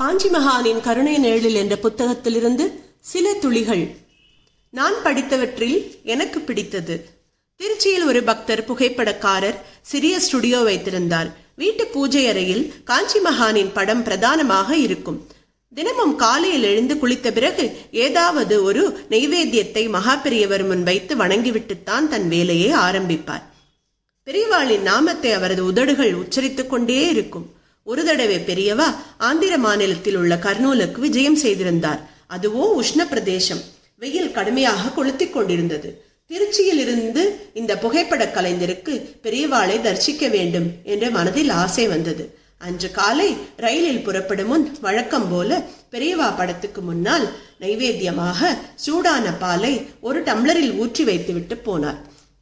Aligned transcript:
காஞ்சி 0.00 0.28
மகானின் 0.28 0.80
கருணை 0.80 1.18
நிழலில் 1.18 1.54
என்ற 1.54 1.78
புத்தகத்திலிருந்து 1.82 2.70
சில 3.00 3.34
துளிகள். 3.34 3.96
நான் 4.70 4.94
படித்தவற்றில் 5.04 6.02
எனக்கு 6.02 6.40
பிடித்தது. 6.40 7.08
திருச்சியில் 7.60 8.04
ஒரு 8.04 8.22
பக்தர் 8.22 8.64
புகைப்படக்காரர் 8.64 9.54
சிறிய 9.82 10.20
ஸ்டுடியோ 10.20 10.60
வைத்திருந்தார். 10.60 11.36
வீட்டு 11.56 11.86
பூஜை 11.86 12.28
அறையில் 12.28 12.74
காஞ்சி 12.84 13.18
மகானின் 13.18 13.72
படம் 13.72 14.02
பிரதானமாக 14.02 14.76
இருக்கும். 14.76 15.26
தினமும் 15.74 16.16
காலையில் 16.16 16.62
எழுந்து 16.62 16.94
குளித்த 16.94 17.30
பிறகு 17.30 17.76
ஏதாவது 17.90 18.62
ஒரு 18.62 19.06
நெய்வேத்தியத்தை 19.10 19.88
மகா 19.88 20.16
பெரியவர் 20.16 20.66
முன் 20.66 20.82
வைத்து 20.82 21.16
வணங்கிவிட்டுத்தான் 21.16 22.08
தன் 22.08 22.28
வேலையை 22.28 22.72
ஆரம்பிப்பார். 22.72 23.42
பெரியவாளின் 24.26 24.80
நாமத்தை 24.80 25.32
அவரது 25.32 25.64
உதடுகள் 25.64 26.14
உச்சரித்துக் 26.14 26.70
கொண்டே 26.70 27.08
இருக்கும். 27.08 27.58
ஒரு 27.90 28.02
தடவை 28.08 28.38
பெரியவா 28.48 28.86
ஆந்திர 29.28 29.54
மாநிலத்தில் 29.64 30.18
உள்ள 30.20 30.34
கர்னூலுக்கு 30.44 30.98
விஜயம் 31.06 31.38
செய்திருந்தார். 31.44 32.00
அதுவோ 32.34 32.64
உஷ்ண 32.80 33.00
பிரதேசம். 33.12 33.62
வெயில் 34.02 34.34
கடுமையாக 34.36 34.90
கொளுத்திக் 34.90 35.32
கொண்டிருந்தது. 35.32 35.88
திருச்சியில் 36.30 36.80
இருந்து 36.84 37.22
இந்த 37.60 37.72
புகைப்பட 37.84 38.24
கலைஞருக்கு 38.34 38.92
பெரியவாளை 39.24 39.76
தரிசிக்க 39.86 40.28
வேண்டும் 40.28 40.68
என்ற 40.92 41.04
மனதில் 41.16 41.50
ஆசை 41.62 41.86
வந்தது. 41.94 42.24
அன்று 42.66 42.88
காலை 42.98 43.28
ரயிலில் 43.64 44.04
புறப்படும் 44.06 44.50
முன் 44.52 44.64
வழக்கம் 44.86 45.28
போல 45.30 45.60
பெரியவா 45.94 46.28
படத்துக்கு 46.36 46.80
முன்னால் 46.88 47.26
நைவேத்தியமாக 47.60 48.50
சூடான 48.84 49.26
பாலை 49.42 49.72
ஒரு 50.08 50.20
டம்ளரில் 50.28 50.76
ஊற்றி 50.82 51.04
வைத்துவிட்டு 51.10 51.56
போனார். 51.66 51.98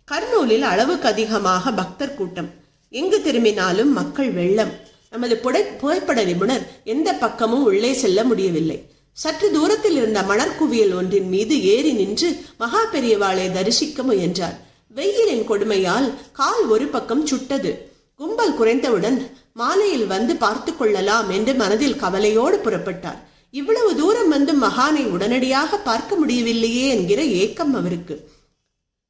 கர்னூலில் 0.09 0.67
அளவுக்கு 0.73 1.09
அதிகமாக 1.15 1.73
பக்தர் 1.81 2.17
கூட்டம். 2.21 2.51
எங்கு 2.93 3.21
திரும்பினாலும் 3.23 3.93
மக்கள் 4.01 4.31
வெள்ளம். 4.41 4.75
நமது 5.11 5.37
புடை 5.37 5.63
புகைப்பட 5.63 6.25
நிபுணர் 6.25 6.65
எந்த 6.85 7.13
பக்கமும் 7.13 7.63
உள்ளே 7.63 7.93
செல்ல 7.93 8.25
முடியவில்லை. 8.25 8.79
சற்று 9.13 9.51
தூரத்தில் 9.51 9.97
இருந்த 9.97 10.23
மணற்குவியல் 10.23 10.95
ஒன்றின் 10.95 11.29
மீது 11.29 11.63
ஏறி 11.63 11.93
நின்று 11.93 12.29
மகா 12.59 12.83
பெரியவாளை 12.93 13.53
தரிசிக்க 13.53 14.03
முயன்றார். 14.03 14.57
வெயிலின் 14.89 15.49
கொடுமையால் 15.49 16.13
கால் 16.33 16.67
ஒரு 16.67 16.87
பக்கம் 16.87 17.27
சுட்டது. 17.27 17.91
கும்பல் 18.17 18.57
குறைந்தவுடன் 18.59 19.19
மாலையில் 19.53 20.07
வந்து 20.07 20.37
பார்த்து 20.37 20.77
கொள்ளலாம் 20.77 21.31
என்று 21.31 21.55
மனதில் 21.55 21.97
கவலையோடு 21.97 22.57
புறப்பட்டார். 22.57 23.21
இவ்வளவு 23.51 23.97
தூரம் 23.97 24.29
வந்து 24.29 24.53
மகானை 24.53 25.05
உடனடியாக 25.07 25.79
பார்க்க 25.79 26.17
முடியவில்லையே 26.17 26.89
என்கிற 26.89 27.23
ஏக்கம் 27.23 27.75
அவருக்கு. 27.75 28.31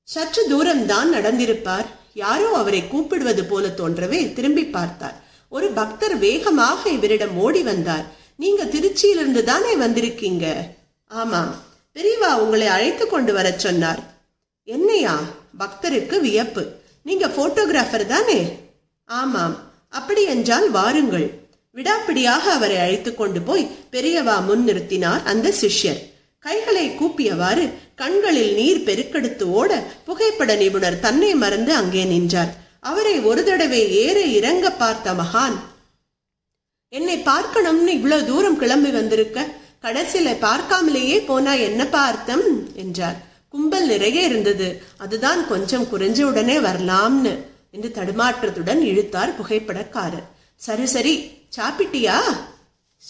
சற்று 0.09 0.43
தூரம்தான் 0.51 1.09
நடந்திருப்பார். 1.17 1.89
யாரோ 2.15 2.49
அவரை 2.57 2.89
கூப்பிடுவது 2.89 3.45
போல 3.45 3.67
தோன்றவே 3.77 4.33
திரும்பி 4.33 4.65
பார்த்தார். 4.65 5.18
ஒரு 5.49 5.71
பக்தர் 5.71 6.19
வேகமாக 6.19 6.91
இவரிடம் 6.91 7.37
ஓடி 7.37 7.63
வந்தார். 7.63 8.05
நீங்க 8.37 8.65
திருச்சியிலிருந்து 8.65 9.43
தானே 9.43 9.75
வந்திருக்கீங்க? 9.75 10.55
ஆமாம் 11.07 11.55
பெரியவா 11.95 12.35
உங்களை 12.35 12.67
அழைத்து 12.67 13.07
கொண்டு 13.07 13.33
வரச் 13.33 13.59
சொன்னார். 13.59 14.17
என்னையா? 14.65 15.21
பக்தருக்கு 15.59 16.21
வியப்பு. 16.21 16.73
நீங்க 17.03 17.27
போட்டோகிராஃபர் 17.27 18.07
தானே? 18.07 18.59
ஆமாம். 19.05 19.57
அப்படி 19.89 20.23
என்றால் 20.23 20.71
வாருங்கள். 20.71 21.31
விடாப்பிடியாக 21.75 22.51
அவரை 22.51 22.77
அழைத்து 22.77 23.15
கொண்டு 23.15 23.41
போய் 23.41 23.71
பெரியவா 23.93 24.45
முன் 24.45 24.67
நிறுத்தினார் 24.67 25.23
அந்த 25.23 25.53
சிஷ்யர். 25.61 26.01
கைகளை 26.39 26.91
கூப்பியவாறு 26.91 27.73
கண்களில் 27.95 28.55
நீர் 28.55 28.85
பெருக்கெடுத்து 28.85 29.43
ஓட 29.43 29.85
புகைப்பட 30.05 30.55
நிபுணர் 30.55 31.01
தன்னை 31.01 31.35
மறந்து 31.35 31.75
அங்கே 31.75 32.05
நின்றார். 32.05 32.68
அவரை 32.81 33.21
ஒரு 33.21 33.45
தடவை 33.45 33.91
ஏற 33.91 34.21
இறங்க 34.21 34.71
பார்த்த 34.71 35.13
மகான் 35.13 35.59
என்னை 36.89 37.19
பார்க்கணும்னு 37.19 37.93
இவ்வளவு 37.93 38.27
தூரம் 38.27 38.59
கிளம்பி 38.59 38.91
வந்திருக்க? 38.91 39.47
கடைசியில 39.83 40.37
பார்க்காமலேயே 40.39 41.25
போனா 41.27 41.53
என்ன 41.53 41.87
பார்த்தம்? 41.87 42.75
என்றார். 42.75 43.27
கும்பல் 43.49 43.87
நிறைய 43.87 44.25
இருந்தது. 44.25 44.83
அதுதான் 44.97 45.49
கொஞ்சம் 45.49 45.85
குறைஞ்ச 45.85 46.23
உடனே 46.23 46.59
வரலாம்னு 46.59 47.39
என்று 47.71 47.89
தடுமாற்றத்துடன் 47.95 48.81
இழுத்தார் 48.81 49.41
புகைப்படக்காரர். 49.41 50.25
சரி 50.57 50.87
சரி 50.87 51.31
சாப்பிட்டியா? 51.57 52.17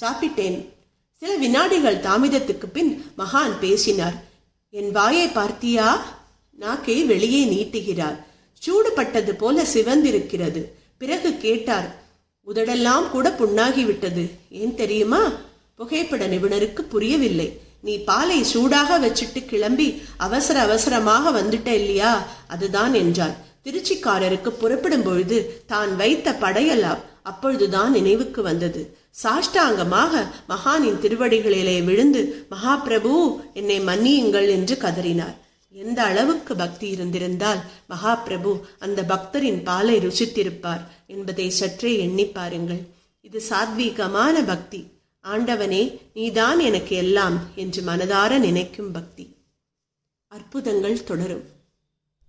சாப்பிட்டேன். 0.00 0.69
சில 1.16 1.34
வினாடிகள் 1.34 2.00
தாமிதத்துக்கு 2.00 2.66
பின் 2.72 3.04
மகான் 3.19 3.59
பேசினார். 3.60 4.14
என் 4.70 4.91
வாயை 4.91 5.28
பார்த்தியா? 5.28 5.98
நாக்கை 6.50 7.04
வெளியே 7.04 7.44
நீட்டுகிறார். 7.44 8.26
சூடுபட்டது 8.66 9.32
போல 9.32 9.62
சிவந்திருக்கிறது. 9.74 10.64
பிறகு 10.98 11.36
கேட்டார் 11.36 12.06
உதடெல்லாம் 12.46 13.10
கூட 13.10 13.34
புண்ணாகிவிட்டது. 13.38 14.30
ஏன் 14.50 14.74
தெரியுமா? 14.74 15.32
புகைப்பட 15.76 16.28
நிபுணருக்கு 16.28 16.80
புரியவில்லை. 16.80 17.60
நீ 17.80 17.98
பாலை 17.98 18.44
சூடாக 18.44 18.98
வச்சுட்டு 18.98 19.44
கிளம்பி 19.44 20.02
அவசர 20.16 20.60
அவசரமாக 20.60 21.41
வந்துட்ட 21.41 21.66
இல்லையா? 21.66 22.26
அதுதான் 22.48 22.94
என்றார். 22.94 23.46
திருச்சிக்காரருக்கு 23.64 24.48
புறப்படும் 24.48 25.02
பொழுது 25.02 25.62
தான் 25.66 25.96
வைத்த 25.96 26.36
படையெல்லாம் 26.40 26.98
அப்பொழுதுதான் 27.22 27.90
நினைவுக்கு 27.90 28.42
வந்தது. 28.42 28.96
சாஷ்டாங்கமாக 29.22 30.26
மகானின் 30.48 31.00
திருவடிகளிலே 31.02 31.84
விழுந்து 31.84 32.46
மகாபிரபு 32.50 33.40
என்னை 33.54 33.80
மன்னியுங்கள் 33.80 34.48
என்று 34.48 34.78
கதறினார். 34.80 35.34
எந்த 35.71 36.03
அளவுக்கு 36.03 36.56
பக்தி 36.56 36.89
இருந்திருந்தால் 36.89 37.59
மகாபிரபு 37.89 38.61
அந்த 38.79 39.05
பக்தரின் 39.05 39.62
பாலை 39.62 39.99
ருசித்திருப்பார் 39.99 40.87
என்பதை 41.06 41.51
சற்றே 41.51 41.99
எண்ணி 41.99 42.25
பாருங்கள். 42.25 42.81
இது 43.21 43.43
சாத்வீகமான 43.51 44.47
பக்தி. 44.47 44.87
ஆண்டவனே 45.23 45.99
நீதான் 46.15 46.59
எனக்கு 46.59 46.97
எல்லாம் 46.97 47.41
என்று 47.55 47.83
மனதார 47.83 48.39
நினைக்கும் 48.39 48.93
பக்தி. 48.93 49.37
அற்புதங்கள் 50.29 51.05
தொடரும். 51.05 51.45